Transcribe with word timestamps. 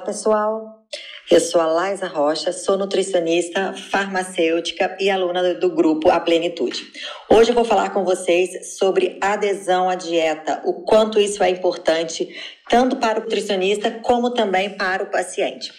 pessoal? 0.00 0.82
Eu 1.30 1.38
sou 1.38 1.60
a 1.60 1.66
Laisa 1.66 2.08
Rocha, 2.08 2.52
sou 2.52 2.76
nutricionista, 2.76 3.72
farmacêutica 3.74 4.96
e 4.98 5.08
aluna 5.08 5.54
do 5.54 5.70
grupo 5.70 6.10
A 6.10 6.18
Plenitude. 6.18 6.82
Hoje 7.30 7.50
eu 7.50 7.54
vou 7.54 7.64
falar 7.64 7.90
com 7.90 8.04
vocês 8.04 8.76
sobre 8.76 9.18
adesão 9.20 9.88
à 9.88 9.94
dieta, 9.94 10.62
o 10.64 10.82
quanto 10.82 11.20
isso 11.20 11.44
é 11.44 11.50
importante 11.50 12.28
tanto 12.68 12.96
para 12.96 13.20
o 13.20 13.22
nutricionista 13.22 13.90
como 13.90 14.34
também 14.34 14.70
para 14.70 15.04
o 15.04 15.10
paciente. 15.10 15.70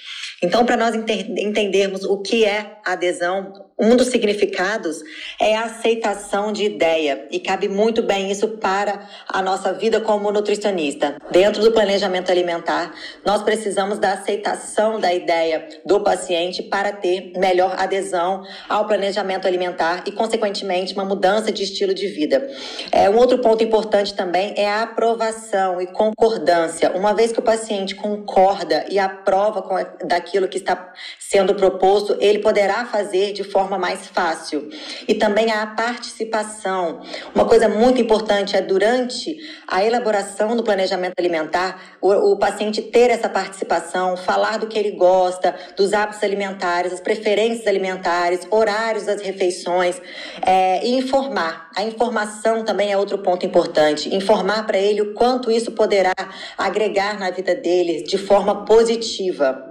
Então, 0.42 0.66
para 0.66 0.78
nós 0.78 0.96
entendermos 0.96 2.04
o 2.06 2.22
que 2.22 2.46
é 2.46 2.78
adesão, 2.86 3.52
um 3.80 3.96
dos 3.96 4.08
significados 4.08 5.02
é 5.40 5.56
a 5.56 5.64
aceitação 5.64 6.52
de 6.52 6.66
ideia 6.66 7.26
e 7.32 7.40
cabe 7.40 7.70
muito 7.70 8.04
bem 8.04 8.30
isso 8.30 8.50
para 8.58 9.08
a 9.26 9.42
nossa 9.42 9.72
vida 9.72 10.02
como 10.02 10.32
nutricionista. 10.32 11.16
Dentro 11.32 11.64
do 11.64 11.72
planejamento 11.72 12.30
alimentar, 12.30 12.94
nós 13.26 13.42
precisamos 13.42 13.98
da 13.98 14.14
aceitação 14.14 15.00
da 15.00 15.14
ideia 15.14 15.66
do 15.86 16.02
paciente 16.02 16.62
para 16.62 16.92
ter 16.92 17.32
melhor 17.38 17.76
adesão 17.78 18.44
ao 18.68 18.86
planejamento 18.86 19.48
alimentar 19.48 20.04
e, 20.06 20.12
consequentemente, 20.12 20.94
uma 20.94 21.06
mudança 21.06 21.50
de 21.50 21.64
estilo 21.64 21.94
de 21.94 22.08
vida. 22.08 22.50
É, 22.92 23.10
um 23.10 23.16
outro 23.16 23.40
ponto 23.40 23.64
importante 23.64 24.14
também 24.14 24.54
é 24.58 24.68
a 24.68 24.84
aprovação 24.84 25.82
e 25.82 25.88
concordância. 25.88 26.92
Uma 26.92 27.14
vez 27.14 27.32
que 27.32 27.40
o 27.40 27.44
paciente 27.44 27.96
concorda 27.96 28.86
e 28.90 29.00
aprova 29.00 29.62
com 29.62 29.80
daquilo 30.06 30.50
que 30.50 30.58
está 30.58 30.92
sendo 31.18 31.56
proposto, 31.56 32.18
ele 32.20 32.40
poderá 32.40 32.86
fazer 32.86 33.32
de 33.32 33.44
forma 33.44 33.69
mais 33.78 34.08
fácil. 34.08 34.70
E 35.08 35.14
também 35.14 35.52
a 35.52 35.68
participação. 35.68 37.02
Uma 37.36 37.46
coisa 37.46 37.68
muito 37.68 38.02
importante 38.02 38.56
é 38.56 38.62
durante 38.62 39.38
a 39.68 39.84
elaboração 39.84 40.56
do 40.56 40.64
planejamento 40.64 41.14
alimentar, 41.20 41.98
o, 42.02 42.34
o 42.34 42.38
paciente 42.38 42.82
ter 42.82 43.10
essa 43.10 43.30
participação, 43.30 44.18
falar 44.18 44.58
do 44.58 44.68
que 44.68 44.78
ele 44.78 44.92
gosta, 44.92 45.56
dos 45.76 45.94
hábitos 45.94 46.24
alimentares, 46.24 46.94
as 46.94 47.00
preferências 47.00 47.68
alimentares, 47.68 48.48
horários 48.50 49.06
das 49.06 49.22
refeições 49.22 50.02
é, 50.42 50.86
e 50.86 50.98
informar. 50.98 51.70
A 51.76 51.84
informação 51.84 52.64
também 52.64 52.92
é 52.92 52.98
outro 52.98 53.18
ponto 53.20 53.46
importante. 53.46 54.14
Informar 54.16 54.66
para 54.66 54.78
ele 54.78 55.02
o 55.02 55.14
quanto 55.14 55.52
isso 55.52 55.72
poderá 55.72 56.14
agregar 56.58 57.20
na 57.20 57.30
vida 57.30 57.56
dele 57.56 58.04
de 58.04 58.18
forma 58.18 58.66
positiva. 58.66 59.69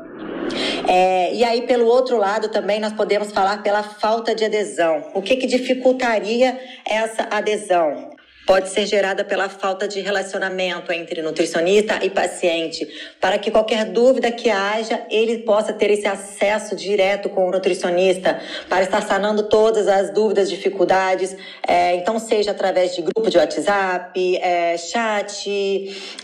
É, 0.86 1.34
e 1.34 1.44
aí, 1.44 1.62
pelo 1.62 1.86
outro 1.86 2.16
lado, 2.16 2.48
também 2.48 2.80
nós 2.80 2.92
podemos 2.92 3.32
falar 3.32 3.62
pela 3.62 3.82
falta 3.82 4.34
de 4.34 4.44
adesão. 4.44 5.04
O 5.14 5.22
que, 5.22 5.36
que 5.36 5.46
dificultaria 5.46 6.58
essa 6.86 7.28
adesão? 7.30 8.17
Pode 8.48 8.70
ser 8.70 8.86
gerada 8.86 9.22
pela 9.26 9.46
falta 9.50 9.86
de 9.86 10.00
relacionamento 10.00 10.90
entre 10.90 11.20
nutricionista 11.20 12.02
e 12.02 12.08
paciente, 12.08 12.88
para 13.20 13.36
que 13.36 13.50
qualquer 13.50 13.84
dúvida 13.84 14.32
que 14.32 14.48
haja, 14.48 15.02
ele 15.10 15.40
possa 15.40 15.70
ter 15.70 15.90
esse 15.90 16.08
acesso 16.08 16.74
direto 16.74 17.28
com 17.28 17.46
o 17.46 17.50
nutricionista, 17.50 18.40
para 18.66 18.84
estar 18.84 19.02
sanando 19.02 19.42
todas 19.50 19.86
as 19.86 20.10
dúvidas, 20.14 20.48
dificuldades, 20.48 21.36
é, 21.66 21.96
então 21.96 22.18
seja 22.18 22.52
através 22.52 22.96
de 22.96 23.02
grupo 23.02 23.28
de 23.28 23.36
WhatsApp, 23.36 24.38
é, 24.38 24.78
chat, 24.78 25.46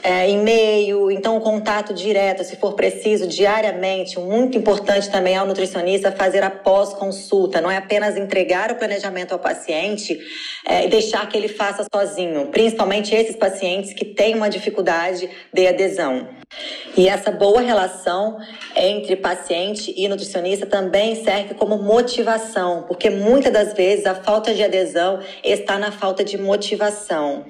é, 0.03 0.31
e-mail, 0.31 1.11
então 1.11 1.39
contato 1.41 1.93
direto, 1.93 2.43
se 2.43 2.57
for 2.57 2.73
preciso, 2.73 3.27
diariamente, 3.27 4.19
muito 4.19 4.57
importante 4.57 5.11
também 5.11 5.37
ao 5.37 5.47
nutricionista 5.47 6.11
fazer 6.11 6.43
a 6.43 6.49
pós-consulta, 6.49 7.61
não 7.61 7.71
é 7.71 7.77
apenas 7.77 8.17
entregar 8.17 8.73
o 8.73 8.77
planejamento 8.77 9.33
ao 9.33 9.39
paciente 9.39 10.19
é, 10.67 10.87
e 10.87 10.89
deixar 10.89 11.29
que 11.29 11.37
ele 11.37 11.49
faça 11.49 11.85
sozinho 11.93 12.14
sozinho, 12.15 12.47
principalmente 12.47 13.15
esses 13.15 13.37
pacientes 13.37 13.93
que 13.93 14.05
têm 14.05 14.35
uma 14.35 14.49
dificuldade 14.49 15.29
de 15.53 15.67
adesão. 15.67 16.29
E 16.97 17.09
essa 17.09 17.33
boa 17.33 17.61
relação 17.61 18.39
entre 18.77 19.17
paciente 19.17 19.93
e 19.97 20.07
nutricionista 20.09 20.65
também 20.65 21.17
serve 21.25 21.55
como 21.55 21.77
motivação, 21.77 22.85
porque 22.87 23.11
muitas 23.11 23.53
das 23.53 23.73
vezes 23.73 24.07
a 24.07 24.15
falta 24.15 24.55
de 24.55 24.63
adesão 24.63 25.19
está 25.43 25.79
na 25.79 25.91
falta 25.91 26.23
de 26.23 26.39
motivação. 26.39 27.45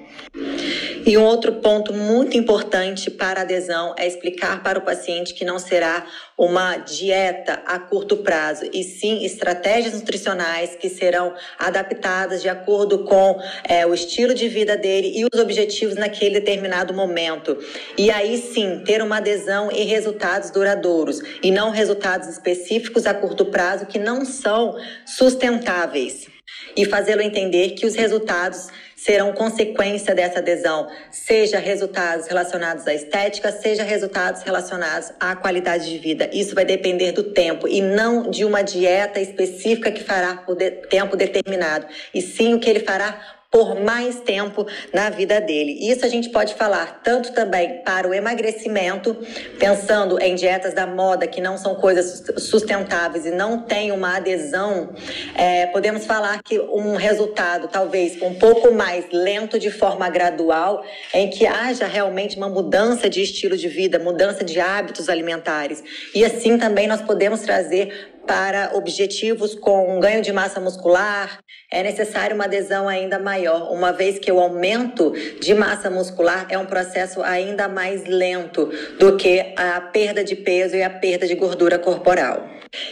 E 1.05 1.17
um 1.17 1.23
outro 1.23 1.53
ponto 1.53 1.93
muito 1.93 2.35
importante 2.35 3.11
para 3.11 3.41
adesão 3.41 3.93
é 3.97 4.07
explicar 4.07 4.63
para 4.63 4.79
o 4.79 4.81
paciente 4.81 5.33
que 5.33 5.45
não 5.45 5.59
será 5.59 6.05
uma 6.37 6.77
dieta 6.77 7.61
a 7.65 7.79
curto 7.79 8.17
prazo, 8.17 8.65
e 8.73 8.83
sim 8.83 9.23
estratégias 9.23 9.93
nutricionais 9.93 10.75
que 10.75 10.89
serão 10.89 11.33
adaptadas 11.57 12.41
de 12.41 12.49
acordo 12.49 13.05
com 13.05 13.39
é, 13.63 13.85
o 13.85 13.93
estilo 13.93 14.33
de 14.33 14.47
vida 14.47 14.75
dele 14.75 15.13
e 15.15 15.25
os 15.31 15.39
objetivos 15.39 15.95
naquele 15.95 16.39
determinado 16.39 16.93
momento. 16.93 17.57
E 17.97 18.09
aí 18.11 18.37
sim 18.37 18.81
ter 18.83 19.01
uma 19.01 19.17
adesão 19.17 19.71
e 19.71 19.83
resultados 19.83 20.49
duradouros, 20.49 21.21
e 21.41 21.51
não 21.51 21.69
resultados 21.69 22.27
específicos 22.27 23.05
a 23.05 23.13
curto 23.13 23.45
prazo 23.45 23.85
que 23.85 23.99
não 23.99 24.25
são 24.25 24.75
sustentáveis 25.05 26.34
e 26.75 26.85
fazê-lo 26.85 27.21
entender 27.21 27.71
que 27.71 27.85
os 27.85 27.95
resultados 27.95 28.67
serão 28.95 29.33
consequência 29.33 30.15
dessa 30.15 30.39
adesão, 30.39 30.87
seja 31.11 31.59
resultados 31.59 32.27
relacionados 32.27 32.87
à 32.87 32.93
estética, 32.93 33.51
seja 33.51 33.83
resultados 33.83 34.41
relacionados 34.41 35.11
à 35.19 35.35
qualidade 35.35 35.89
de 35.89 35.97
vida. 35.97 36.29
Isso 36.33 36.55
vai 36.55 36.65
depender 36.65 37.11
do 37.11 37.23
tempo 37.23 37.67
e 37.67 37.81
não 37.81 38.29
de 38.29 38.45
uma 38.45 38.61
dieta 38.61 39.19
específica 39.19 39.91
que 39.91 40.03
fará 40.03 40.37
por 40.37 40.55
de 40.55 40.71
tempo 40.71 41.15
determinado, 41.15 41.87
e 42.13 42.21
sim 42.21 42.53
o 42.53 42.59
que 42.59 42.69
ele 42.69 42.79
fará 42.79 43.34
por 43.55 43.79
mais 43.79 44.19
tempo 44.19 44.67
na 44.93 45.09
vida 45.09 45.39
dele. 45.39 45.77
Isso 45.89 46.05
a 46.05 46.09
gente 46.09 46.27
pode 46.27 46.55
falar 46.55 46.99
tanto 47.01 47.31
também 47.31 47.81
para 47.85 48.05
o 48.05 48.13
emagrecimento, 48.13 49.15
pensando 49.57 50.21
em 50.21 50.35
dietas 50.35 50.73
da 50.73 50.85
moda 50.85 51.25
que 51.25 51.39
não 51.39 51.57
são 51.57 51.73
coisas 51.73 52.21
sustentáveis 52.37 53.25
e 53.25 53.31
não 53.31 53.61
tem 53.61 53.93
uma 53.93 54.17
adesão. 54.17 54.89
É, 55.33 55.67
podemos 55.67 56.05
falar 56.05 56.43
que 56.43 56.59
um 56.59 56.97
resultado 56.97 57.69
talvez 57.69 58.21
um 58.21 58.33
pouco 58.33 58.73
mais 58.73 59.05
lento 59.09 59.57
de 59.57 59.71
forma 59.71 60.09
gradual, 60.09 60.83
em 61.13 61.29
que 61.29 61.47
haja 61.47 61.87
realmente 61.87 62.35
uma 62.35 62.49
mudança 62.49 63.09
de 63.09 63.21
estilo 63.21 63.55
de 63.55 63.69
vida, 63.69 63.97
mudança 63.97 64.43
de 64.43 64.59
hábitos 64.59 65.07
alimentares. 65.07 65.81
E 66.13 66.25
assim 66.25 66.57
também 66.57 66.87
nós 66.87 67.01
podemos 67.01 67.39
trazer 67.39 68.14
para 68.25 68.71
objetivos 68.73 69.55
com 69.55 69.99
ganho 69.99 70.21
de 70.21 70.33
massa 70.33 70.59
muscular, 70.59 71.39
é 71.71 71.83
necessário 71.83 72.35
uma 72.35 72.45
adesão 72.45 72.87
ainda 72.87 73.19
maior, 73.19 73.71
uma 73.71 73.91
vez 73.91 74.19
que 74.19 74.31
o 74.31 74.39
aumento 74.39 75.11
de 75.39 75.53
massa 75.53 75.89
muscular 75.89 76.47
é 76.49 76.57
um 76.57 76.65
processo 76.65 77.21
ainda 77.21 77.67
mais 77.67 78.05
lento 78.05 78.69
do 78.99 79.15
que 79.17 79.53
a 79.55 79.81
perda 79.81 80.23
de 80.23 80.35
peso 80.35 80.75
e 80.75 80.83
a 80.83 80.89
perda 80.89 81.27
de 81.27 81.35
gordura 81.35 81.79
corporal. 81.79 82.47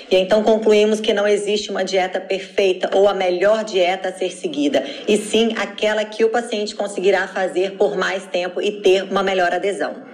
E 0.09 0.16
então 0.16 0.43
concluímos 0.43 1.01
que 1.01 1.13
não 1.13 1.27
existe 1.27 1.69
uma 1.69 1.83
dieta 1.83 2.19
perfeita 2.22 2.89
ou 2.93 3.07
a 3.07 3.13
melhor 3.13 3.63
dieta 3.63 4.09
a 4.09 4.13
ser 4.13 4.31
seguida, 4.31 4.83
e 5.07 5.17
sim 5.17 5.53
aquela 5.57 6.05
que 6.05 6.23
o 6.23 6.29
paciente 6.29 6.75
conseguirá 6.75 7.27
fazer 7.27 7.77
por 7.77 7.97
mais 7.97 8.25
tempo 8.27 8.61
e 8.61 8.81
ter 8.81 9.03
uma 9.03 9.23
melhor 9.23 9.53
adesão. 9.53 10.12